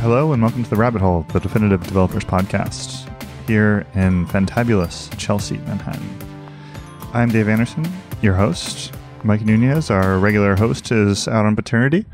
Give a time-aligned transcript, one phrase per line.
[0.00, 3.06] Hello and welcome to the Rabbit Hole, the Definitive Developers Podcast,
[3.46, 6.18] here in fantabulous Chelsea, Manhattan.
[7.12, 7.86] I'm Dave Anderson,
[8.22, 8.94] your host.
[9.24, 12.06] Mike Nunez, our regular host, is out on paternity.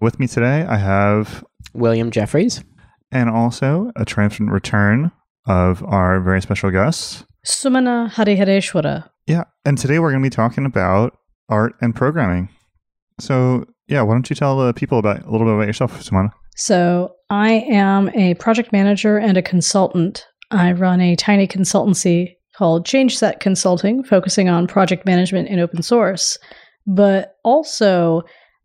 [0.00, 1.44] With me today, I have
[1.74, 2.64] William Jeffries.
[3.12, 5.12] and also a triumphant return
[5.46, 7.24] of our very special guest.
[7.44, 9.10] Sumana Harihareswara.
[9.26, 11.18] Yeah, and today we're going to be talking about
[11.50, 12.48] art and programming.
[13.20, 16.30] So, yeah, why don't you tell the people about a little bit about yourself, Sumana?
[16.56, 20.26] So, I am a project manager and a consultant.
[20.50, 25.82] I run a tiny consultancy called Change Set Consulting, focusing on project management in open
[25.82, 26.38] source.
[26.86, 28.22] But also,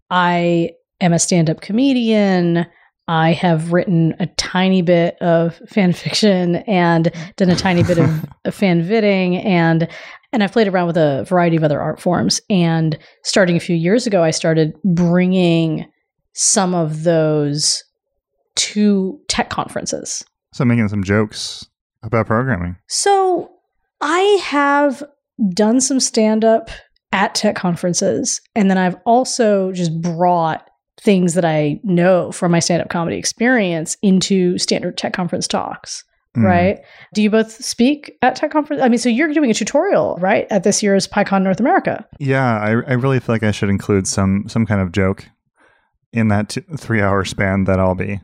[0.10, 2.68] I am a stand up comedian.
[3.08, 8.26] I have written a tiny bit of fan fiction and done a tiny bit of,
[8.46, 9.88] of fan vidding and
[10.34, 12.40] and I've played around with a variety of other art forms.
[12.50, 15.92] And starting a few years ago, I started bringing
[16.32, 17.84] some of those
[18.62, 20.24] to tech conferences.
[20.54, 21.66] So, making some jokes
[22.04, 22.78] about programming.
[22.88, 23.52] So
[24.02, 25.04] I have
[25.54, 26.70] done some stand up
[27.12, 28.42] at tech conferences.
[28.56, 30.68] And then I've also just brought
[31.00, 36.04] things that I know from my stand up comedy experience into standard tech conference talks.
[36.38, 36.44] Mm.
[36.46, 36.80] Right.
[37.14, 38.82] Do you both speak at tech conference?
[38.82, 42.08] I mean, so you're doing a tutorial, right, at this year's PyCon North America.
[42.20, 45.26] Yeah, I, I really feel like I should include some some kind of joke
[46.14, 48.22] in that t- three hour span that I'll be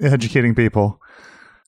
[0.00, 1.00] educating people.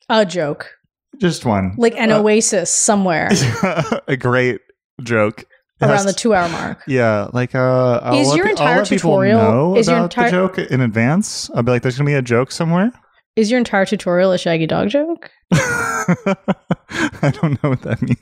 [0.08, 0.70] A joke,
[1.18, 3.28] Just one, like an Uh, oasis somewhere
[4.08, 4.60] a great
[5.02, 5.40] joke
[5.80, 6.82] It around the two hour mark.
[6.86, 11.50] Yeah, like uh, I'll Is your entire tutorial- know is your entire- joke in advance.
[11.54, 12.92] I'll be like, "There's gonna be a joke somewhere."
[13.36, 15.30] Is your entire tutorial a shaggy dog joke?
[15.52, 18.18] I don't know what that means.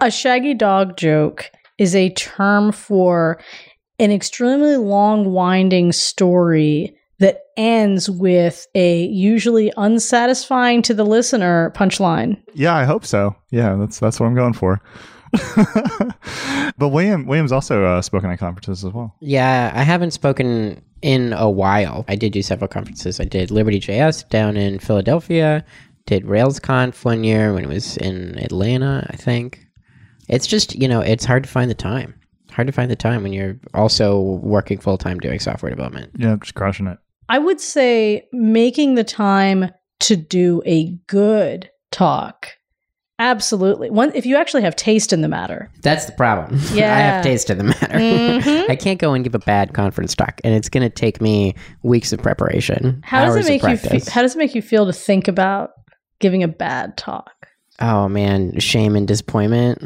[0.00, 3.40] A shaggy dog joke is a term for
[3.98, 12.40] an extremely long, winding story that ends with a usually unsatisfying to the listener punchline.
[12.54, 13.34] Yeah, I hope so.
[13.50, 14.80] Yeah, that's that's what I'm going for.
[16.76, 19.14] but William William's also uh, spoken at conferences as well.
[19.20, 22.04] Yeah, I haven't spoken in a while.
[22.08, 23.20] I did do several conferences.
[23.20, 25.64] I did Liberty JS down in Philadelphia,
[26.06, 29.66] did RailsConf one year when it was in Atlanta, I think.
[30.28, 32.14] It's just, you know, it's hard to find the time.
[32.50, 36.12] Hard to find the time when you're also working full time doing software development.
[36.16, 36.98] Yeah, just crushing it.
[37.32, 39.70] I would say making the time
[40.00, 42.48] to do a good talk.
[43.18, 43.88] Absolutely.
[43.88, 45.70] One if you actually have taste in the matter.
[45.80, 46.60] That's the problem.
[46.74, 46.94] Yeah.
[46.96, 47.98] I have taste in the matter.
[47.98, 48.68] Mhm.
[48.68, 51.54] I can't go and give a bad conference talk, and it's going to take me
[51.82, 53.00] weeks of preparation.
[53.02, 55.70] How does it make you feel how does it make you feel to think about
[56.20, 57.48] giving a bad talk?
[57.80, 59.82] Oh man, shame and disappointment.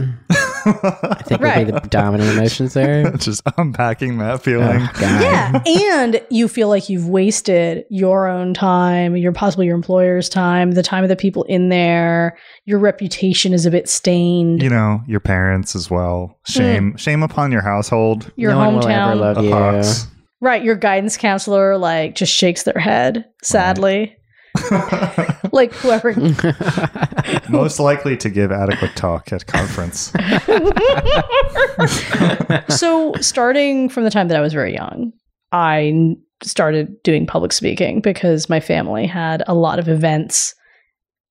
[0.67, 3.11] I think would be the dominant emotions there.
[3.17, 4.81] just unpacking that feeling.
[4.83, 10.29] Oh, Yeah, and you feel like you've wasted your own time, your possibly your employer's
[10.29, 12.37] time, the time of the people in there.
[12.65, 14.63] Your reputation is a bit stained.
[14.63, 16.37] you know, your parents as well.
[16.47, 16.97] Shame, hmm.
[16.97, 18.33] shame upon your household.
[18.37, 20.09] your no one will hometown, ever love you.
[20.41, 20.63] Right?
[20.63, 24.17] Your guidance counselor like just shakes their head sadly.
[25.53, 26.15] like whoever
[27.49, 30.13] Most likely to give adequate talk at conference.
[32.77, 35.13] so starting from the time that I was very young,
[35.53, 40.55] I started doing public speaking because my family had a lot of events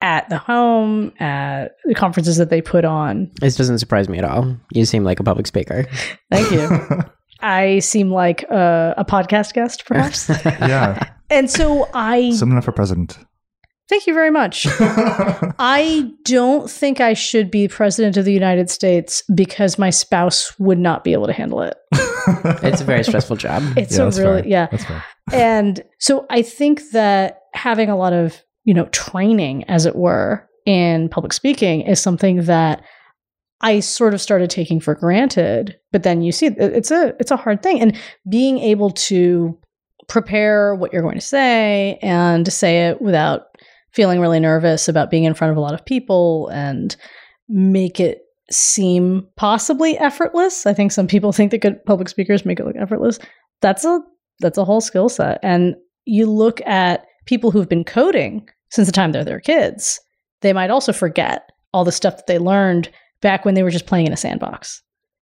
[0.01, 3.31] at the home, at the conferences that they put on.
[3.39, 4.55] this doesn't surprise me at all.
[4.71, 5.85] You seem like a public speaker.
[6.31, 7.03] Thank you.
[7.41, 10.29] I seem like a, a podcast guest, perhaps.
[10.45, 13.17] yeah, and so I someone for president.
[13.89, 14.65] thank you very much.
[15.59, 20.79] I don't think I should be president of the United States because my spouse would
[20.79, 21.75] not be able to handle it.
[22.63, 23.61] It's a very stressful job.
[23.77, 24.49] It's Yeah, a that's really fair.
[24.49, 24.67] yeah.
[24.71, 25.03] That's fair.
[25.31, 30.47] and so I think that having a lot of, you know, training, as it were,
[30.65, 32.83] in public speaking is something that
[33.61, 35.77] I sort of started taking for granted.
[35.91, 37.95] But then you see, it's a it's a hard thing, and
[38.27, 39.55] being able to
[40.07, 43.47] prepare what you're going to say and to say it without
[43.91, 46.95] feeling really nervous about being in front of a lot of people and
[47.47, 48.21] make it
[48.51, 50.65] seem possibly effortless.
[50.65, 53.19] I think some people think that good public speakers make it look effortless.
[53.61, 54.01] That's a
[54.39, 55.39] that's a whole skill set.
[55.41, 59.99] And you look at people who've been coding since the time they're their kids,
[60.41, 62.89] they might also forget all the stuff that they learned
[63.21, 64.81] back when they were just playing in a sandbox.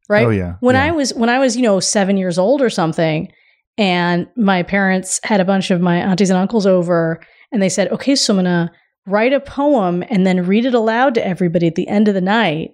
[0.09, 0.25] Right?
[0.25, 0.56] Oh yeah.
[0.59, 0.85] when yeah.
[0.85, 3.31] I was when I was, you know, 7 years old or something
[3.77, 7.21] and my parents had a bunch of my aunties and uncles over
[7.51, 8.71] and they said, "Okay, so I'm going to
[9.05, 12.21] write a poem and then read it aloud to everybody at the end of the
[12.21, 12.71] night."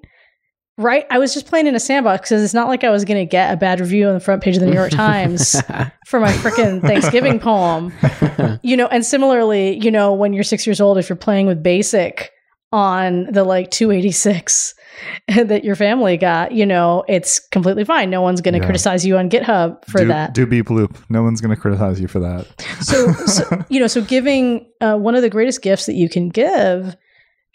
[0.80, 1.06] right?
[1.10, 3.30] I was just playing in a sandbox because it's not like I was going to
[3.30, 5.62] get a bad review on the front page of the New York Times
[6.08, 7.94] for my freaking Thanksgiving poem.
[8.62, 11.62] You know, and similarly, you know, when you're six years old, if you're playing with
[11.62, 12.30] BASIC
[12.72, 14.74] on the like 286
[15.28, 18.10] that your family got, you know, it's completely fine.
[18.10, 18.66] No one's going to Yeah.
[18.66, 20.34] criticize you on GitHub for do, that.
[20.34, 20.98] Do beep loop.
[21.10, 22.46] No one's going to criticize you for that.
[22.82, 26.30] so, so you know so giving uh, one of the greatest gifts that you can
[26.30, 26.96] give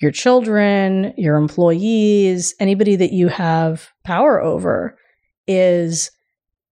[0.00, 4.98] your children your employees anybody that you have power over
[5.46, 6.10] is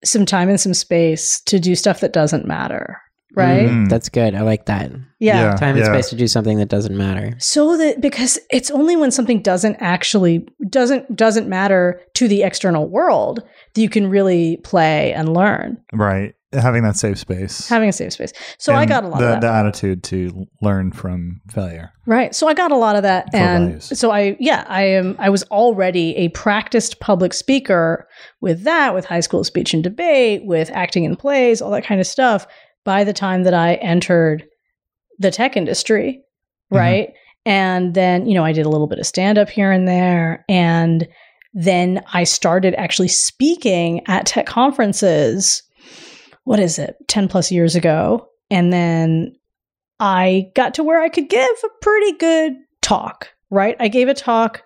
[0.05, 3.01] some time and some space to do stuff that doesn't matter
[3.35, 3.89] right Mm.
[3.89, 4.35] That's good.
[4.35, 4.91] I like that.
[5.19, 5.51] yeah.
[5.51, 5.55] Yeah.
[5.57, 7.35] Time and space to do something that doesn't matter.
[7.39, 12.89] so that because it's only when something doesn't actually doesn't doesn't matter to the external
[12.89, 13.43] world
[13.75, 16.35] that you can really play and learn Right.
[16.53, 17.67] Having that safe space.
[17.69, 20.47] having a safe space so i got a lot the, of that the attitude to
[20.61, 21.91] learn from failure.
[22.05, 22.35] Right.
[22.35, 23.31] So I got a lot of that.
[23.31, 23.99] Core and values.
[23.99, 28.07] so I yeah, I am I was already a practiced public speaker
[28.41, 32.01] with that, with high school speech and debate, with acting in plays, all that kind
[32.01, 32.47] of stuff
[32.85, 34.45] by the time that I entered
[35.19, 36.23] the tech industry.
[36.73, 36.79] Mhm.
[36.79, 37.13] Right.
[37.45, 40.45] And then, you know, I did a little bit of stand up here and there.
[40.49, 41.09] And
[41.55, 45.63] then I started actually speaking at tech conferences.
[46.45, 46.97] What is it?
[47.09, 48.29] 10 plus years ago.
[48.51, 49.35] And then
[50.01, 53.77] I got to where I could give a pretty good talk, right?
[53.79, 54.63] I gave a talk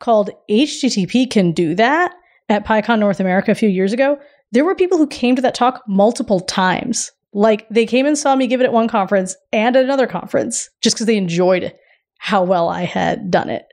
[0.00, 2.14] called HTTP Can Do That
[2.48, 4.18] at PyCon North America a few years ago.
[4.52, 7.10] There were people who came to that talk multiple times.
[7.32, 10.68] Like they came and saw me give it at one conference and at another conference
[10.82, 11.72] just because they enjoyed
[12.18, 13.66] how well I had done it.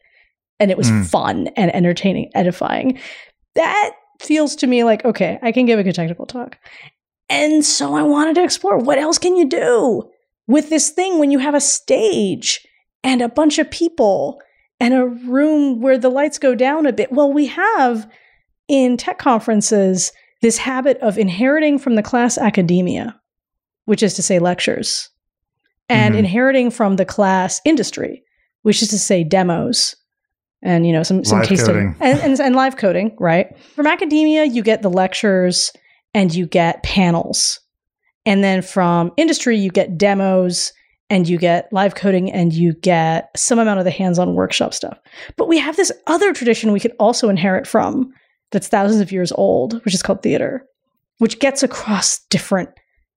[0.60, 1.06] And it was Mm.
[1.08, 3.00] fun and entertaining, edifying.
[3.56, 3.92] That
[4.22, 6.58] feels to me like, okay, I can give a good technical talk.
[7.30, 10.10] And so I wanted to explore what else can you do?
[10.48, 12.64] with this thing when you have a stage
[13.04, 14.40] and a bunch of people
[14.80, 17.12] and a room where the lights go down a bit.
[17.12, 18.08] Well, we have
[18.68, 20.12] in tech conferences
[20.44, 23.20] this habit of inheriting from the class academia,
[23.86, 25.10] which is to say lectures,
[25.90, 26.20] and Mhm.
[26.20, 28.24] inheriting from the class industry,
[28.64, 29.96] which is to say demos
[30.64, 33.56] and you know some some Live case study and, and and live coding, right?
[33.76, 35.72] From academia, you get the lectures
[36.14, 37.60] and you get panels.
[38.26, 40.74] And then from industry, you get demos
[41.12, 44.74] and you get live coding and you get some amount of the hands on workshop
[44.74, 44.98] stuff.
[45.36, 48.12] But we have this other tradition we could also inherit from
[48.52, 50.66] that's thousands of years old, which is called theater,
[51.20, 52.70] which gets across different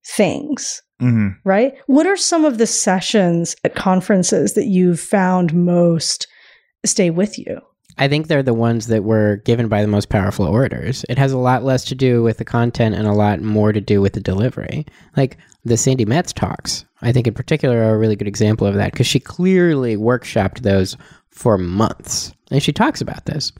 [0.09, 1.75] things, hmm right?
[1.87, 6.27] What are some of the sessions at conferences that you've found most
[6.85, 7.61] stay with you?
[7.99, 11.05] I think they're the ones that were given by the most powerful orators.
[11.09, 13.81] It has a lot less to do with the content and a lot more to
[13.81, 14.87] do with the delivery.
[15.17, 18.75] Like the Sandi Metz talks, I think in particular are a really good example of
[18.75, 20.97] that because she clearly workshopped those
[21.31, 22.33] for months.
[22.51, 23.53] And she talks about this.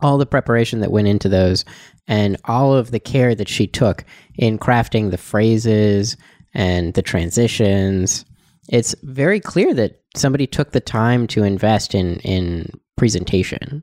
[0.00, 1.64] All the preparation that went into those
[2.10, 4.04] and all of the care that she took
[4.34, 6.16] in crafting the phrases
[6.52, 8.24] and the transitions.
[8.68, 13.82] It's very clear that somebody took the time to invest in in presentation.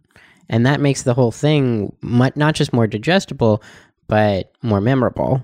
[0.49, 3.63] And that makes the whole thing not just more digestible,
[4.07, 5.41] but more memorable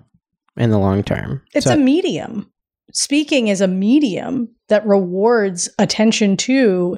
[0.57, 1.41] in the long term.
[1.53, 2.51] It's So- a medium.
[2.91, 6.97] Speaking is a medium that rewards attention to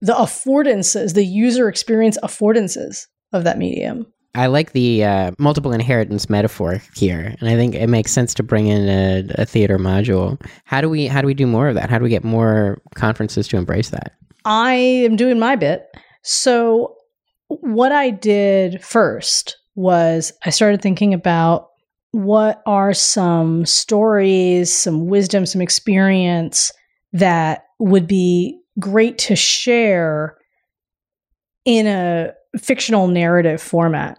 [0.00, 4.06] the affordances, the user experience affordances of that medium.
[4.38, 8.44] I like the uh, multiple inheritance metaphor here, and I think it makes sense to
[8.44, 10.40] bring in a, a theater module.
[10.64, 11.90] How do we how do we do more of that?
[11.90, 14.12] How do we get more conferences to embrace that?
[14.44, 15.88] I am doing my bit.
[16.22, 16.94] So,
[17.48, 21.70] what I did first was I started thinking about
[22.12, 26.70] what are some stories, some wisdom, some experience
[27.12, 30.38] that would be great to share
[31.64, 34.18] in a fictional narrative format.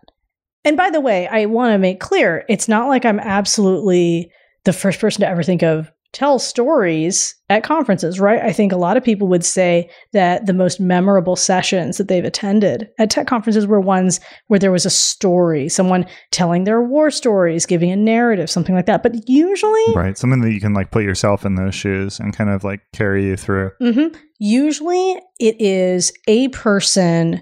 [0.70, 4.32] And by the way, I want to make clear it's not like I'm absolutely
[4.66, 8.40] the first person to ever think of tell stories at conferences, right?
[8.40, 12.24] I think a lot of people would say that the most memorable sessions that they've
[12.24, 17.10] attended at tech conferences were ones where there was a story, someone telling their war
[17.10, 19.02] stories, giving a narrative, something like that.
[19.02, 20.20] But usually, Right.
[20.20, 23.26] Something that you can like put yourself in those shoes and kind of like carry
[23.26, 23.72] you through.
[23.82, 24.16] Mhm.
[24.38, 27.42] Usually, it is a person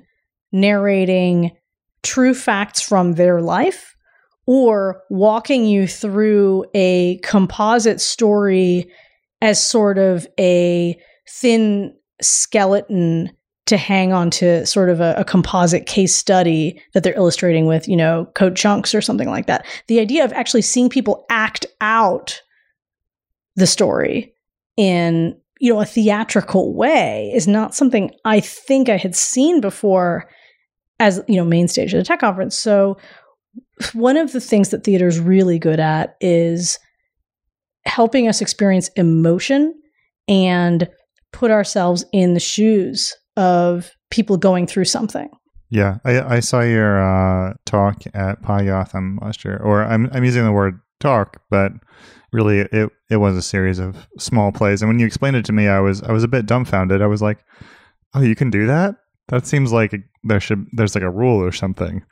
[0.53, 1.51] narrating
[2.07, 3.95] true facts from their life
[4.45, 8.89] or walking you through a composite story
[9.41, 10.97] as sort of a
[11.29, 13.29] thin skeleton
[13.65, 17.85] to hang on to sort of a, a composite case study that they're illustrating with,
[17.89, 19.65] you know, code chunks or something like that.
[19.87, 22.41] The idea of actually seeing people act out
[23.57, 24.33] the story
[24.77, 30.29] in you know a theatrical way is not something i think i had seen before
[30.99, 32.57] as you know main stage at a tech conference.
[32.57, 32.97] So
[33.93, 36.79] one of the things that theater is really good at is
[37.85, 39.73] helping us experience emotion
[40.27, 40.89] and
[41.31, 45.29] put ourselves in the shoes of people going through something.
[45.69, 50.43] Yeah, I, I saw your uh, talk at PyGotham last year, or I'm I'm using
[50.43, 51.73] the word talk, but
[52.31, 54.81] really it it was a series of small plays.
[54.81, 57.01] And when you explained it to me, I was I was a bit dumbfounded.
[57.01, 57.39] I was like,
[58.13, 58.95] "Oh, you can do that?
[59.27, 59.93] That seems like
[60.27, 62.03] there should there's like a rule or something.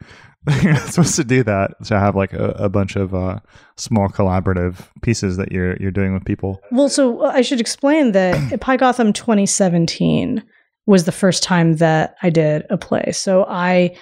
[0.62, 3.40] You're not supposed to do that to have like a, a bunch of uh,
[3.78, 6.62] small collaborative pieces that you're you're doing with people.
[6.72, 10.44] Well, so uh, I should explain that PyGotham 2017
[10.86, 13.12] was the first time that I did a play.
[13.12, 13.98] So I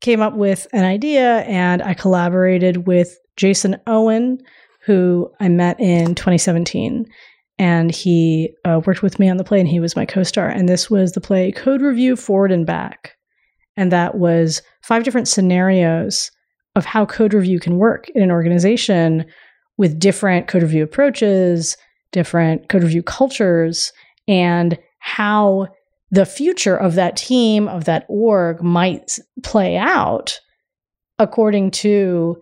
[0.00, 4.38] came up with an idea and I collaborated with Jason Owen,
[4.84, 7.06] who I met in 2017.
[7.58, 10.48] And he uh, worked with me on the play and he was my co star.
[10.48, 13.15] And this was the play Code Review Forward and Back.
[13.76, 16.30] And that was five different scenarios
[16.74, 19.24] of how code review can work in an organization
[19.76, 21.76] with different code review approaches,
[22.12, 23.92] different code review cultures,
[24.28, 25.68] and how
[26.10, 30.38] the future of that team, of that org might play out
[31.18, 32.36] according to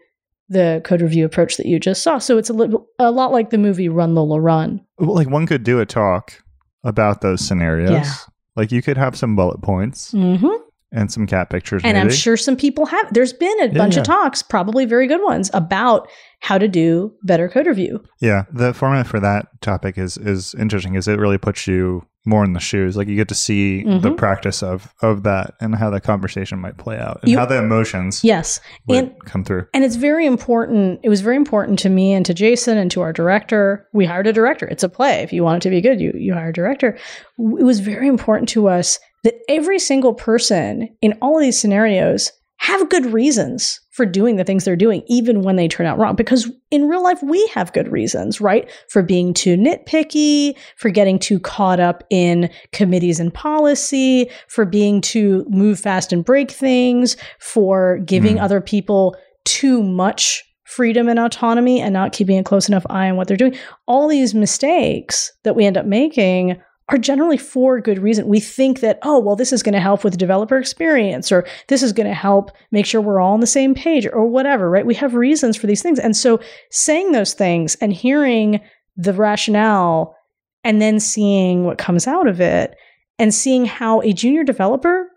[0.48, 2.18] the code review approach that you just saw.
[2.18, 4.84] So it's a little a lot like the movie Run Lola Run.
[4.98, 6.42] Well, like one could do a talk
[6.82, 7.90] about those scenarios.
[7.90, 8.12] Yeah.
[8.56, 10.62] Like you could have some bullet points Mm-hmm.
[10.94, 11.82] And some cat pictures.
[11.84, 13.12] And I'm sure some people have.
[13.12, 14.00] There's been a Yeah, bunch yeah.
[14.00, 16.08] of talks, probably very good ones, about
[16.40, 18.02] how to do better code review.
[18.20, 20.94] Yeah, the format for that topic is is interesting.
[20.94, 22.96] Is it really puts you more in the shoes?
[22.96, 24.16] Like you get to see the Mhm.
[24.16, 27.58] practice of of that and how that conversation might play out and You- how the
[27.58, 28.60] emotions Yes.
[28.88, 29.66] And come through.
[29.74, 31.00] and it's very important.
[31.02, 33.86] It was very important to me and to Jason and to our director.
[33.92, 34.66] We hired a director.
[34.66, 35.22] It's a play.
[35.22, 36.96] If you want it to be good, you you hire a director.
[37.38, 42.30] It was very important to us that every single person in all of these scenarios
[42.58, 46.16] have good reasons for doing the things they're doing, even when they turn out wrong.
[46.16, 48.70] Because in real life, we have good reasons, right?
[48.88, 55.00] For being too nitpicky, for getting too caught up in committees and policy, for being
[55.00, 58.42] too move fast and break things, for giving Mm.
[58.42, 59.14] other people
[59.44, 63.36] too much freedom and autonomy and not keeping a close enough eye on what they're
[63.36, 63.54] doing.
[63.86, 66.56] All these mistakes that we end up making
[66.90, 68.28] are generally for good reason.
[68.28, 71.82] We think that, oh, well, this is going to help with developer experience, or this
[71.82, 74.84] is going to help make sure we're all on the same page, or whatever, right?
[74.84, 75.98] We have reasons for these things.
[75.98, 78.60] And so saying those things and hearing
[78.96, 80.14] the rationale
[80.62, 82.76] and then seeing what comes out of it
[83.18, 85.10] and seeing how a junior developer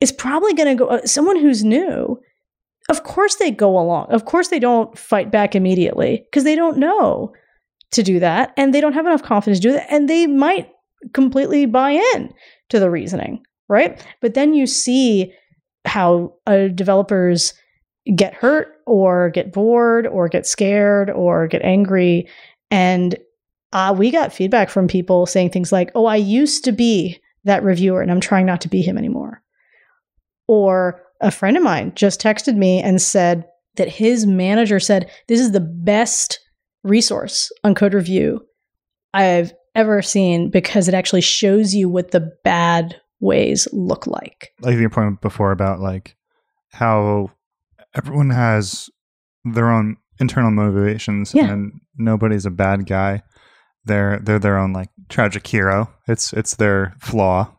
[0.00, 2.20] is probably going to go, uh, someone who's new,
[2.88, 4.06] of course they go along.
[4.10, 7.32] Of course they don't fight back immediately because they don't know
[7.92, 9.86] to do that and they don't have enough confidence to do that.
[9.90, 10.68] And they might
[11.12, 12.32] completely buy in
[12.70, 14.04] to the reasoning, right?
[14.20, 15.32] But then you see
[15.84, 17.54] how uh, developers
[18.16, 22.28] get hurt or get bored or get scared or get angry.
[22.70, 23.16] And
[23.72, 27.62] uh, we got feedback from people saying things like, oh, I used to be that
[27.62, 29.42] reviewer and I'm trying not to be him anymore.
[30.46, 33.46] Or a friend of mine just texted me and said
[33.76, 36.40] that his manager said, this is the best
[36.82, 38.46] resource on code review
[39.14, 44.52] I've ever seen because it actually shows you what the bad ways look like.
[44.60, 46.16] Like your point before about like
[46.72, 47.30] how
[47.94, 48.88] everyone has
[49.44, 51.50] their own internal motivations Yeah.
[51.50, 53.22] and nobody's a bad guy.
[53.84, 55.90] They're they're their own like tragic hero.
[56.08, 57.50] It's it's their flaw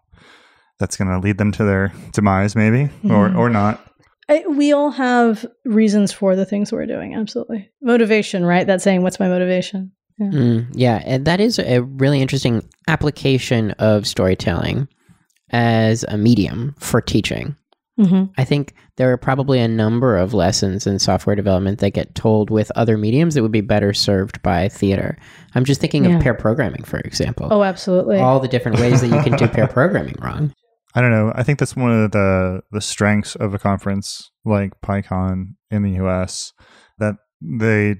[0.79, 3.37] that's going to lead them to their demise maybe or Mhm.
[3.37, 3.81] or not.
[4.27, 7.13] I, we all have reasons for the things we're doing.
[7.13, 7.69] Absolutely.
[7.81, 8.65] Motivation, right?
[8.65, 9.91] That saying, what's my motivation?
[10.19, 14.87] Mm, yeah, and that is a really interesting application of storytelling
[15.51, 17.55] as a medium for teaching.
[17.99, 18.25] Mm-hmm.
[18.37, 22.49] I think there are probably a number of lessons in software development that get told
[22.49, 25.17] with other mediums that would be better served by theater.
[25.53, 26.17] I'm just thinking Yeah.
[26.17, 27.47] of pair programming, for example.
[27.51, 28.17] Oh, absolutely.
[28.19, 30.53] All the different ways that you can do pair programming wrong.
[30.93, 31.31] I don't know.
[31.35, 35.91] I think that's one of the the strengths of a conference like PyCon in the
[36.03, 36.51] US
[36.99, 37.97] that they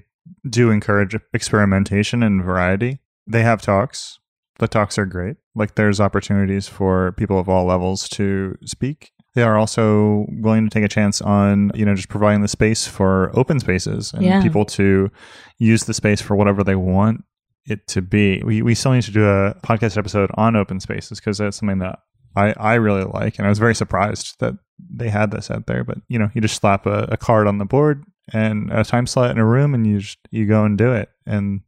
[0.48, 2.98] do encourage experimentation and variety.
[3.26, 4.18] They have talks.
[4.58, 5.36] The talks are great.
[5.54, 9.12] Like there's opportunities for people of all levels to speak.
[9.34, 12.86] They are also willing to take a chance on, you know, just providing the space
[12.86, 14.42] for open spaces and Yeah.
[14.42, 15.10] people to
[15.58, 17.24] use the space for whatever they want
[17.66, 18.42] it to be.
[18.44, 21.80] We we still need to do a podcast episode on open spaces because that's something
[21.80, 21.98] that
[22.34, 25.84] I, I really like, and I was very surprised that they had this out there.
[25.84, 29.06] But you know, you just slap a, a card on the board and a time
[29.06, 31.10] slot in a room, and you just you go and do it.
[31.26, 31.60] And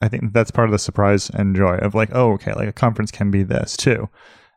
[0.00, 2.72] I think that's part of the surprise and joy of like, oh, okay, like a
[2.72, 4.08] conference can be this too,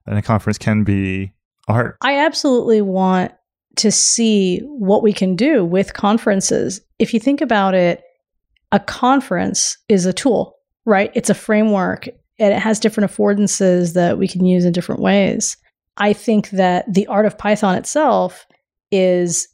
[0.05, 1.34] and a conference can be
[1.67, 1.98] art.
[2.01, 3.31] I absolutely want
[3.77, 6.81] to see what we can do with conferences.
[7.00, 8.03] If you think about it,
[8.72, 11.12] a conference is a tool, right?
[11.13, 12.08] It's a framework
[12.39, 15.58] and it has different affordances that we can use in different ways.
[15.98, 18.46] I think that the art of Python itself
[18.91, 19.48] is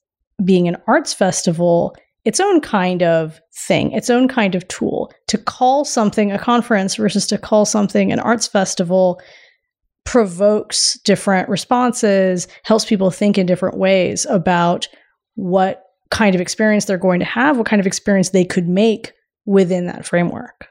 [0.44, 5.12] being an arts festival, its own kind of thing, its own kind of tool.
[5.28, 9.22] To call something a conference versus to call something an arts festival
[10.06, 14.88] provokes different responses, helps people think in different ways about
[15.36, 19.14] what kind of experience they're going to have, what kind of experience they could make
[19.46, 20.68] within that framework.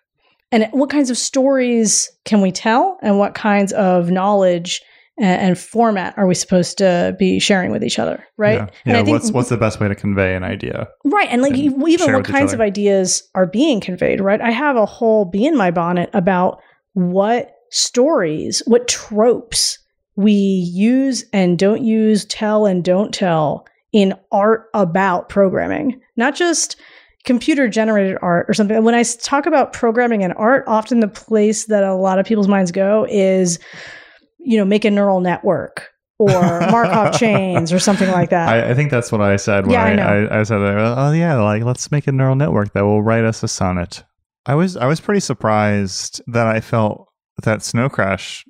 [0.52, 4.80] And what kinds of stories can we tell, and what kinds of knowledge
[5.18, 8.54] and, and format are we supposed to be sharing with each other, right?
[8.54, 8.60] Yeah.
[8.60, 10.88] And yeah I think what's what's the best way to convey an idea?
[11.04, 11.28] Right.
[11.30, 14.40] And like and even what kinds of ideas are being conveyed, right?
[14.40, 16.60] I have a whole bee in my bonnet about
[16.92, 19.78] what stories, what tropes
[20.16, 26.76] we use and don't use, tell and don't tell in art about programming, not just
[27.24, 28.82] computer generated art or something.
[28.84, 32.48] When I talk about programming and art, often the place that a lot of people's
[32.48, 33.58] minds go is,
[34.46, 38.48] you know, make a neural network or Markov chains or something like that.
[38.48, 40.40] I, I think that's what I said when Yeah, I I.
[40.40, 43.48] I, said, "Oh yeah, like let's make a neural network that will write us a
[43.48, 44.04] sonnet."
[44.46, 47.08] I was I was pretty surprised that I felt
[47.42, 48.44] that Snow Crash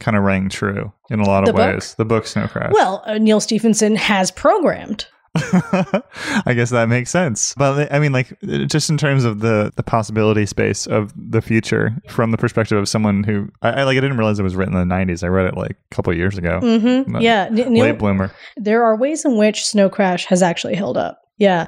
[0.00, 1.72] kind of rang true in a lot The of book?
[1.74, 1.94] ways.
[1.96, 2.72] The book Snow Crash.
[2.72, 5.06] well, uh, Neal Stephenson has programmed.
[5.34, 7.54] I guess that makes sense.
[7.56, 11.94] But I mean, like, just in terms of the the possibility space of the future,
[12.08, 14.76] from the perspective of someone who I, I like, I didn't realize it was written
[14.76, 15.24] in the '90s.
[15.24, 16.60] I read it like a couple of years ago.
[16.60, 18.30] hmm Yeah, Late bloomer.
[18.56, 21.22] there are ways in which Snow Crash has actually held up.
[21.38, 21.66] Yeah.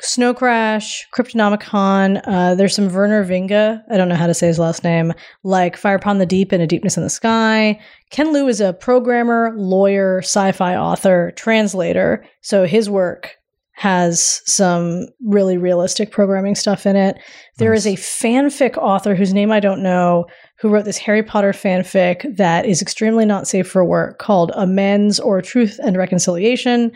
[0.00, 4.58] Snow Crash, Cryptonomicon, uh, there's some Vernor Vinga, I don't know how to say his
[4.58, 5.12] last name,
[5.44, 7.78] like Fire Upon the Deep and A Deepness in the Sky.
[8.10, 12.24] Ken Liu is a programmer, lawyer, sci fi author, translator.
[12.40, 13.36] So his work
[13.74, 17.16] has some really realistic programming stuff in it.
[17.56, 20.26] There is a fanfic author whose name I don't know
[20.58, 25.18] who wrote this Harry Potter fanfic that is extremely not safe for work called Amends
[25.18, 26.92] or Truth and Reconciliation.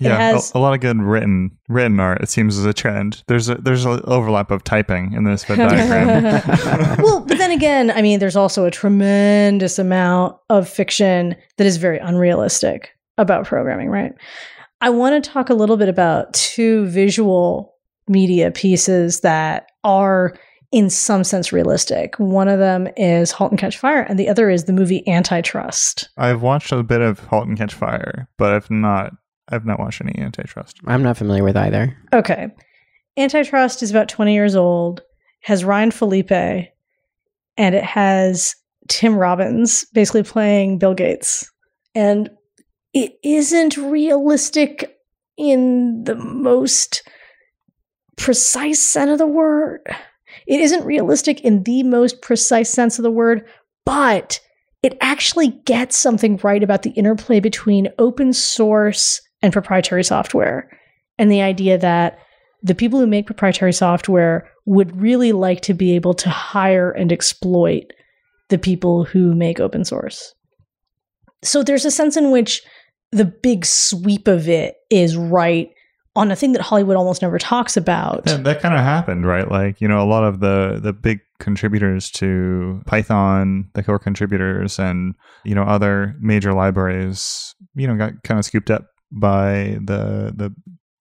[0.00, 2.20] It Yeah, has- a, a lot of good written written art.
[2.22, 3.22] It seems as a trend.
[3.28, 6.42] There's a there's an overlap of typing in this Venn diagram.
[7.02, 11.76] well, but then again, I mean, there's also a tremendous amount of fiction that is
[11.76, 14.12] very unrealistic about programming, right?
[14.80, 17.74] I want to talk a little bit about two visual
[18.08, 20.34] media pieces that are,
[20.72, 22.18] in some sense, realistic.
[22.18, 26.08] One of them is *Halt and Catch Fire*, and the other is the movie *Antitrust*.
[26.18, 29.12] I've watched a bit of *Halt and Catch Fire*, but I've not
[29.48, 30.78] I've not watched any Antitrust.
[30.86, 31.96] I'm not familiar with either.
[32.12, 32.48] Okay.
[33.16, 35.02] Antitrust is about 20 years old,
[35.40, 36.72] has Ryan Phillippe,
[37.56, 38.56] and it has
[38.88, 41.50] Tim Robbins basically playing Bill Gates.
[41.94, 42.30] And
[42.92, 44.96] it isn't realistic
[45.36, 47.02] in the most
[48.16, 49.80] precise sense of the word.
[50.46, 53.46] It isn't realistic in the most precise sense of the word,
[53.84, 54.40] but
[54.82, 60.70] it actually gets something right about the interplay between open source and proprietary software
[61.18, 62.18] and the idea that
[62.62, 67.12] the people who make proprietary software would really like to be able to hire and
[67.12, 67.82] exploit
[68.48, 70.34] the people who make open source.
[71.42, 72.62] So there's a sense in which
[73.12, 75.68] the big sweep of it is right
[76.16, 78.24] on a thing that Hollywood almost never talks about.
[78.24, 79.50] That, that kind of happened, right?
[79.50, 84.78] Like you know, a lot of the the big contributors to Python, the core contributors,
[84.78, 90.32] and you know other major libraries, you know, got kind of scooped up by the
[90.36, 90.54] the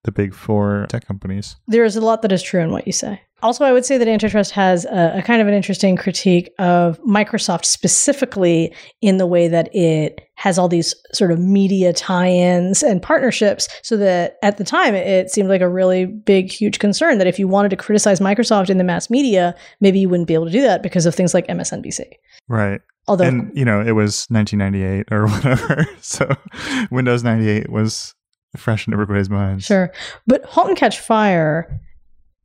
[0.03, 0.85] the big four mm-hmm.
[0.87, 1.55] tech companies.
[1.67, 3.21] There is a lot that is true in what you say.
[3.41, 6.97] Also, I would say that antitrust has a, a, kind of an interesting critique of
[7.01, 12.81] Microsoft specifically in the way that it has all these sort of media tie ins
[12.83, 13.67] and partnerships.
[13.81, 17.37] So that at the time, it seemed like a really big, huge concern that if
[17.37, 20.51] you wanted to criticize Microsoft in the mass media, maybe you wouldn't be able to
[20.51, 22.13] do that because of things like MSNBC.
[22.47, 22.79] Right.
[23.09, 25.85] Although, and you know, it was 1998 or whatever.
[25.99, 26.29] So
[26.91, 28.15] Windows 98 was
[28.55, 29.65] fresh in everybody's minds.
[29.65, 29.91] Sure.
[30.27, 31.79] But Halt and Catch Fire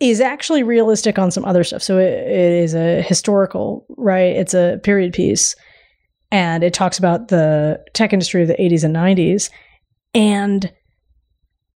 [0.00, 1.82] is actually realistic on some other stuff.
[1.82, 4.36] So it, it is a historical, right?
[4.36, 5.56] It's a period piece.
[6.30, 9.50] And it talks about the tech industry of the 80s and 90s.
[10.14, 10.72] And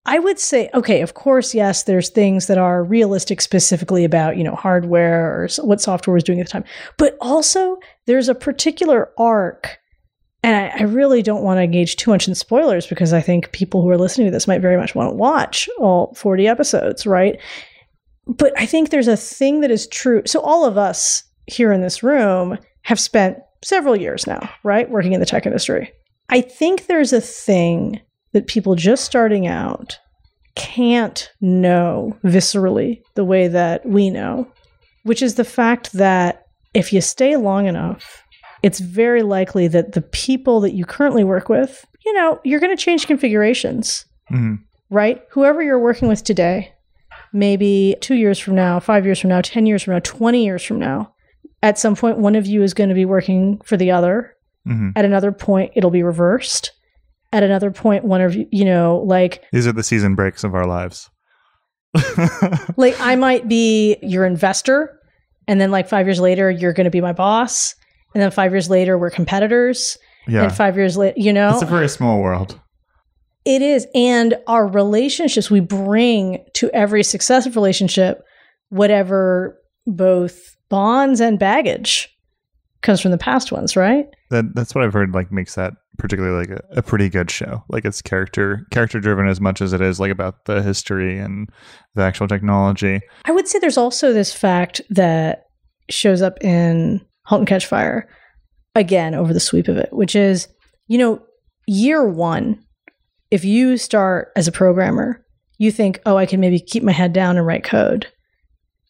[0.05, 4.45] I would say, okay, of course, yes, there's things that are realistic specifically about, you
[4.45, 6.65] know, hardware or what software was doing at the time.
[6.99, 9.79] But also, there's a particular arc
[10.43, 13.53] and I, I, really don't want to engage too much in spoilers because I think
[13.53, 17.07] people who are listening to this might very much want to watch all 40 episodes,
[17.07, 17.39] right?
[18.27, 20.23] But I think there's a thing that is true.
[20.27, 25.13] So, all of us here in this room have spent several years now, right, working
[25.13, 25.93] in the tech industry.
[26.29, 28.01] I think there's a thing
[28.33, 29.99] that people just starting out
[30.55, 34.47] can't know viscerally the way that we know,
[35.05, 38.23] which is the fact that if you stay long enough,
[38.63, 42.75] it's very likely that the people that you currently work with, you know, you're going
[42.77, 44.59] to change configurations, Mhm.
[44.91, 45.23] right?
[45.31, 46.73] Whoever you're working with today,
[47.33, 50.63] maybe two years from now, five years from now, 10 years from now, 20 years
[50.63, 51.13] from now,
[51.63, 54.35] at some point, one of you is going to be working for the other.
[54.69, 54.93] Mhm.
[54.97, 56.73] At another point, it'll be reversed.
[57.33, 60.55] At another point, one of you, you know, like These are the season breaks of
[60.55, 61.09] our lives.
[62.77, 64.99] like I might be your investor,
[65.49, 67.75] and then like five years later, you're going to be my boss,
[68.15, 70.45] and then five years later, we're competitors, yeah.
[70.45, 72.59] and five years later, you know, It's a very small world.
[73.45, 78.25] it is, and our relationships we bring to every successive relationship,
[78.69, 82.09] whatever both bonds and baggage
[82.83, 84.07] comes from the past ones, right?
[84.31, 87.63] That that's what I've heard like makes that particularly like a, a pretty good show.
[87.69, 91.51] Like it's character character driven as much as it is like about the history and
[91.95, 93.01] the actual technology.
[93.25, 95.45] I would say there's also this fact that
[95.91, 98.09] shows up in *Halt and Catch Fire*
[98.75, 100.49] again over the sweep of it, which is,
[100.89, 101.23] you know,
[101.67, 102.63] year one,
[103.31, 105.25] if you start as a programmer,
[105.59, 108.07] you think, oh, I can maybe keep my head down and write code.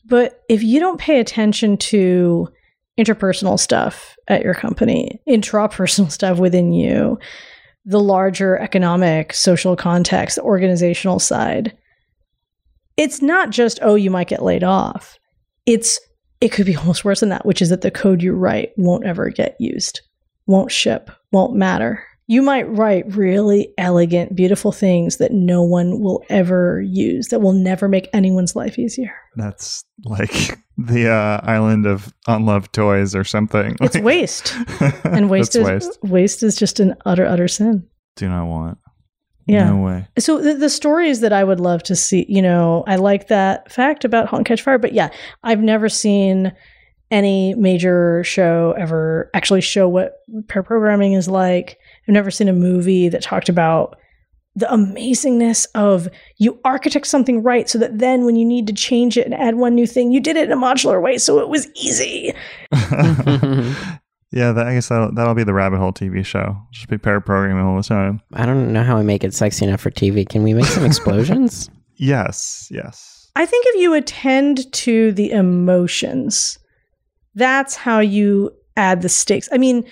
[0.05, 2.49] But if you don't pay attention to
[2.99, 7.19] interpersonal stuff at your company, intrapersonal stuff within you,
[7.85, 11.77] the larger economic, social context, the organizational side,
[12.97, 15.19] it's not just oh you might get laid off
[15.67, 16.01] it's
[16.43, 19.07] it could be almost worse than that which is that the code you write won't
[19.07, 20.01] ever get used
[20.47, 26.23] won't ship won't matter you might write really elegant beautiful things that no one will
[26.29, 32.13] ever use that will never make anyone's life easier That's like the uh, island of
[32.27, 33.77] unloved toys or something.
[33.81, 34.55] it's Like- waste
[35.05, 35.99] and waste is waste.
[36.03, 36.43] waste.
[36.43, 38.79] is just an utter utter sin Do not want.
[39.47, 40.09] Yeah No way.
[40.19, 43.71] So the, the stories that I would love to see, you know, I like that
[43.71, 45.11] fact about *Halt and Catch Fire*, but yeah,
[45.43, 46.53] I've never seen
[47.11, 50.15] any major show ever actually show what
[50.49, 51.79] pair programming is like.
[52.09, 53.99] I've never seen a movie that talked about
[54.55, 59.17] the amazingness of you architect something right so that then when you need to change
[59.17, 61.49] it and add one new thing, you did it in a modular way so it
[61.49, 62.35] was easy.
[64.33, 66.57] yeah, that, I guess that'll, that'll be the rabbit hole TV show.
[66.73, 68.21] Just be pair programming all the time.
[68.33, 70.29] I don't know how we make it sexy enough for TV.
[70.29, 71.71] Can we make some explosions?
[71.97, 73.31] Yes, yes.
[73.37, 76.59] I think if you attend to the emotions,
[77.35, 79.49] that's how you add the stakes.
[79.53, 79.85] I mean,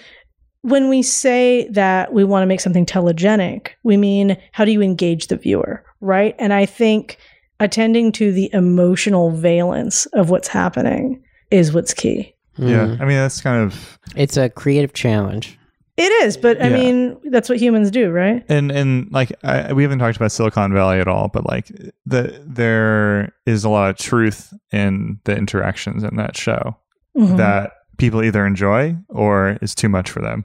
[0.63, 4.83] when we say that we want to make something telegenic, we mean how do you
[4.83, 6.35] engage the viewer, right?
[6.39, 7.19] And I think
[7.61, 12.35] attending to the emotional valence of what's happening is what's key.
[12.61, 13.01] Yeah, Mm.
[13.01, 15.57] I mean that's kind of It's a creative challenge.
[15.97, 16.77] It is, but I Yeah.
[16.79, 18.45] mean, that's what humans do, right?
[18.49, 21.67] and and like I, we haven't talked about Silicon Valley at all, but like
[22.07, 26.77] the there is a lot of truth in the interactions in that show
[27.19, 27.37] Mhm.
[27.37, 30.45] that people either enjoy or is too much for them,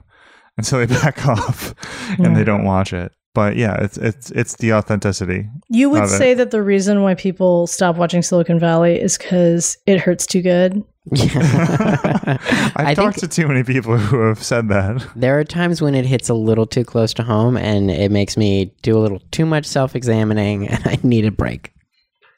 [0.58, 1.74] and so they back off
[2.18, 2.34] and Yeah.
[2.34, 3.12] they don't watch it.
[3.34, 5.48] But yeah, it's it's it's the authenticity.
[5.68, 6.18] You would of it.
[6.18, 10.42] say that the reason why people stop watching Silicon Valley is because it hurts too
[10.42, 10.82] good.
[11.12, 12.38] Yeah.
[12.76, 15.06] I've I talked to too many people who have said that.
[15.14, 18.36] there are times when it hits a little too close to home and it makes
[18.36, 21.72] me do a little too much self examining and I need a break.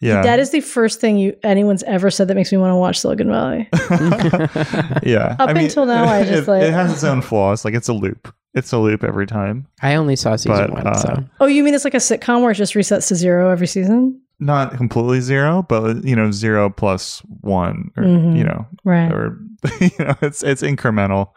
[0.01, 2.77] Yeah, That is the first thing you anyone's ever said that makes me want to
[2.77, 3.69] watch Silicon Valley.
[5.03, 5.35] yeah.
[5.41, 7.65] Up until now, I just, it, like- it has its own flaws.
[7.65, 8.33] Like it's a loop.
[8.55, 9.67] It's a loop every time.
[9.83, 12.43] I only saw season But, one, uh, so Oh, you mean it's like a sitcom
[12.43, 14.21] where it just resets to zero every season?
[14.41, 18.37] Not completely zero, but you know, zero plus one, or Mhm.
[18.39, 19.11] you know, Right.
[19.13, 19.39] or
[19.81, 21.31] you know, it's it's incremental.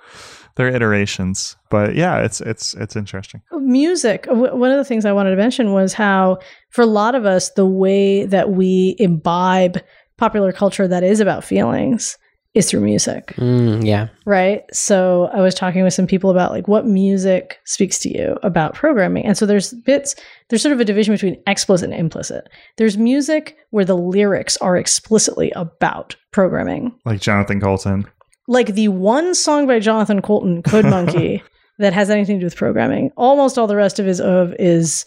[0.56, 3.42] They're iterations, but yeah, it's it's it's interesting.
[3.54, 4.24] Music.
[4.28, 7.26] W- One of the things I wanted to mention was how, for a lot of
[7.26, 9.78] us, the way that we imbibe
[10.18, 12.18] popular culture that is about feelings
[12.54, 13.28] is through music.
[13.38, 14.08] mm, yeah.
[14.26, 18.38] right so i was talking with some people about like what music speaks to you
[18.44, 20.16] about programming and so there's bits
[20.50, 24.76] there's sort of a division between explicit and implicit there's music where the lyrics are
[24.76, 28.06] explicitly about programming Like Jonathan Coulton.
[28.50, 31.42] like the one song by jonathan coulton code monkey
[31.80, 35.06] that has anything to do with programming almost all the rest of his of is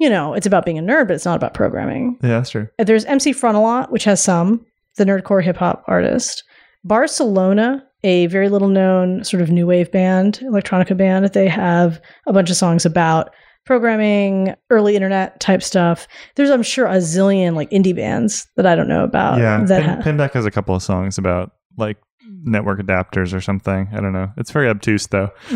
[0.00, 2.66] you know it's about being a nerd but it's not about programming Yeah, that's true.
[2.78, 6.42] there's MC Frontalot, which has some, the nerdcore hip hop artist.
[6.84, 11.26] Barcelona, a very little known sort of new wave band, electronica band.
[11.32, 13.30] They have a bunch of songs about
[13.66, 16.08] programming, early internet type stuff.
[16.34, 19.38] There's, I'm sure, a zillion like indie bands that I don't know about.
[19.38, 21.98] yeah, that Pin, ha- Pinback has a couple of songs about like
[22.42, 23.88] network adapters or something.
[23.92, 24.32] I don't know.
[24.36, 25.30] It's very obtuse though.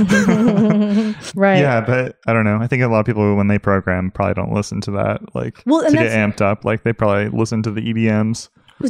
[1.35, 1.59] right.
[1.59, 2.59] Yeah, but I don't know.
[2.61, 5.35] I think a lot of people when they program probably don't listen to that.
[5.35, 6.65] Like Well, to get amped up.
[6.65, 7.93] Like they probably listen to the E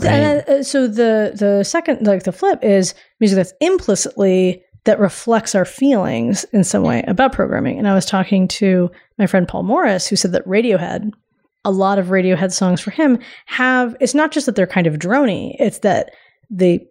[0.03, 5.55] And, uh, so the the second like the flip is music that's implicitly that reflects
[5.55, 7.79] our feelings in some way about programming.
[7.79, 11.11] And I was talking to my friend Paul Morris who said that Radiohead,
[11.65, 14.95] a lot of Radiohead songs for him have it's not just that they're kind of
[14.97, 16.11] drony, it's that
[16.51, 16.87] they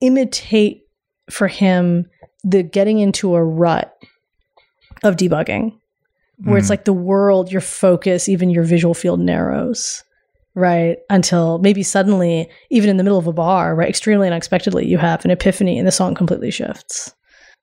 [0.00, 0.82] imitate
[1.30, 2.06] for him
[2.44, 3.92] the getting into a rut
[5.02, 5.72] of debugging
[6.44, 6.70] where it's Mm.
[6.70, 10.04] like the world, your focus, even your visual field narrows,
[10.56, 10.98] right?
[11.08, 15.24] Until maybe suddenly, even in the middle of a bar, right, extremely unexpectedly, you have
[15.24, 17.14] an epiphany and the song completely shifts.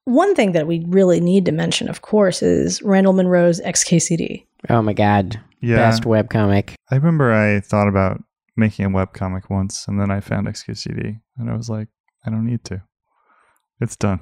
[0.06, 4.45] One thing that we really need to mention, of course, is Randall Munroe's XKCD.
[4.69, 5.39] Oh my god.
[5.60, 5.77] Yeah.
[5.77, 6.75] Best webcomic.
[6.91, 8.21] I remember I thought about
[8.56, 11.88] making a webcomic once and then I found XKCD and I was like,
[12.25, 12.84] I don't need to.
[13.82, 14.19] It's done.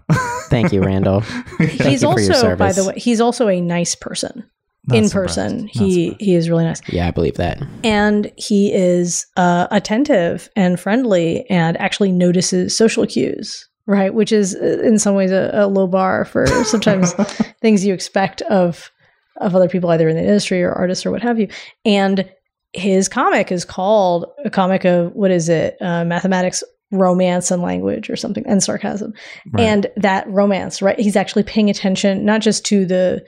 [0.50, 1.20] Thank you, Randall.
[1.60, 4.50] he's you for your also, by the way, he's also a nice person.
[4.88, 5.36] Not in surprised.
[5.36, 6.22] person, Not he surprised.
[6.22, 6.82] he is really nice.
[6.90, 7.62] Yeah, I believe that.
[7.84, 14.56] and he is uh, attentive and friendly and actually notices social cues right which is
[14.56, 17.14] uh, in some ways a, a low bar for sometimes
[17.62, 18.92] things you expect of
[19.38, 21.48] of other people either in the industry or artists or what have you
[21.86, 22.30] and
[22.74, 28.10] his comic is called a comic of what is it uh, mathematics romance and language
[28.10, 29.14] or something and sarcasm
[29.52, 29.64] Right.
[29.64, 33.26] and that romance right he's actually paying attention not just to the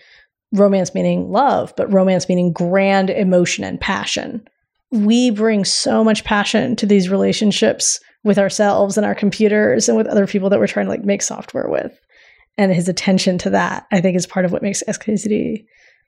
[0.54, 4.46] romance meaning love but romance meaning grand emotion and passion
[4.92, 10.08] we bring so much passion to these relationships with ourselves and our computers and with
[10.08, 11.92] other people that we're trying to like make software with
[12.58, 15.66] and his attention to that i think is part of what makes xkcd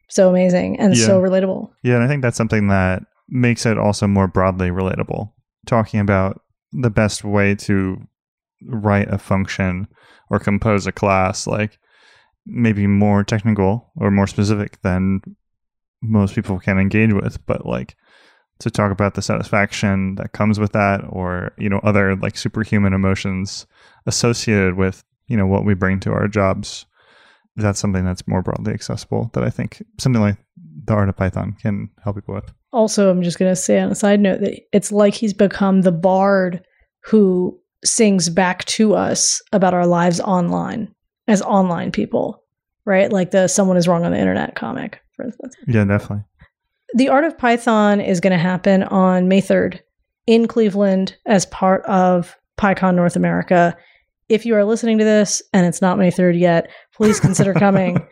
[0.08, 1.06] so amazing and Yeah.
[1.06, 5.32] so relatable Yeah, and I think that's something that makes it also more broadly relatable.
[5.66, 7.98] Talking about the best way to
[8.68, 9.88] write a function
[10.30, 11.80] or compose a class, like
[12.46, 15.22] maybe more technical or more specific than
[16.02, 17.96] most people can engage with, but like
[18.60, 22.94] to talk about the satisfaction that comes with that or, you know, other like superhuman
[22.94, 23.66] emotions
[24.06, 26.86] associated with, you know, what we bring to our jobs.
[27.56, 30.38] That's something that's more broadly accessible that I think something like
[30.86, 32.54] the art of Python can help people with.
[32.72, 35.82] also i'm just going to say on a side note that it's like he's become
[35.82, 36.64] the bard
[37.06, 40.94] who sings back to us about our lives online
[41.28, 42.42] as online people
[42.86, 43.12] right?
[43.12, 45.56] Like the someone is wrong on the internet comic for instance.
[45.68, 46.24] Yeah, definitely.
[46.94, 49.80] the art of python is going to happen on may 3rd
[50.28, 53.76] in cleveland as part of pycon north america.
[54.28, 58.06] If you are listening to this and it's not may 3rd yet please consider coming.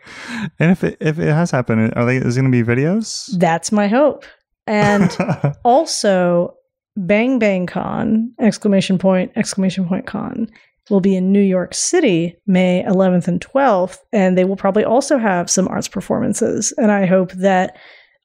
[0.58, 3.30] And if it, if it has happened, are they is going to be videos?
[3.38, 4.24] that's my hope.
[4.66, 5.16] And
[5.64, 6.54] also
[6.96, 10.48] bang bang con exclamation point exclamation point con
[10.90, 15.18] will be in new york city may 11th and 12th and they will probably also
[15.18, 17.76] have some arts performances and i hope that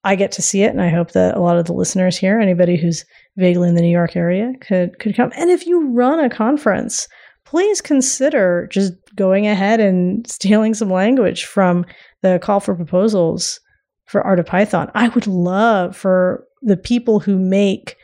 [0.04, 2.40] i get to see it and i hope that a lot of the listeners here
[2.40, 3.06] anybody who's
[3.38, 7.08] vaguely in the new york area could could come and if you run a conference
[7.46, 11.84] please consider just going ahead and stealing some language from
[12.22, 13.60] the call for proposals
[14.06, 14.92] for Art of Python.
[14.96, 17.96] I would love for the people who make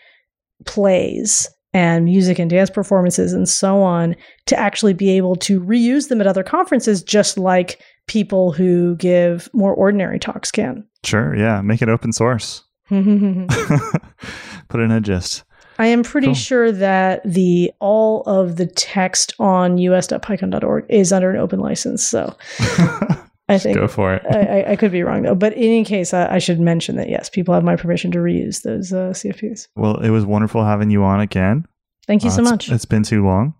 [0.65, 6.07] plays and music and dance performances and so on to actually be able to reuse
[6.07, 10.83] them at other conferences, just like people who give more ordinary talks can.
[11.03, 12.63] sure, yeah, make it open source.
[12.89, 15.43] Put it in a gist.
[15.77, 16.33] I am pretty Cool.
[16.35, 22.07] sure that the all of the text on us.pycon.org is under an open license.
[22.07, 22.33] So
[23.47, 24.23] I think Go for it.
[24.29, 26.95] I, I, I could be wrong though, but in any case, I, I should mention
[26.95, 29.67] that yes, people have my permission to reuse those uh, CFPs.
[29.75, 31.65] Well, it was wonderful having you on again.
[32.07, 32.71] Thank you Uh, so much.
[32.71, 33.53] It's been too long.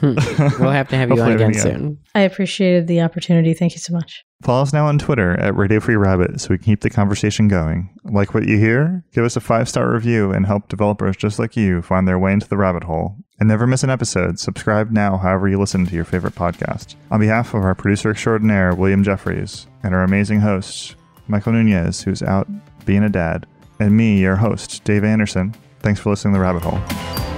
[0.00, 0.14] Hmm.
[0.60, 1.98] We'll have to have you on again everything- soon.
[2.14, 3.54] I appreciated the opportunity.
[3.54, 4.24] Thank you so much.
[4.42, 7.46] Follow us now on Twitter at Radio Free Rabbit so we can keep the conversation
[7.48, 7.90] going.
[8.04, 9.04] Like what you hear?
[9.12, 12.32] Give us a five star review and help developers just like you find their way
[12.32, 13.16] into the rabbit hole.
[13.38, 14.38] And never miss an episode.
[14.38, 16.94] Subscribe now, however you listen to your favorite podcast.
[17.10, 20.94] On behalf of our producer extraordinaire, William Jeffries, and our amazing host,
[21.28, 22.48] Michael Nunez, who's out
[22.84, 23.46] being a dad,
[23.78, 27.29] and me, your host, Dave Anderson, thanks for listening to The Rabbit Hole.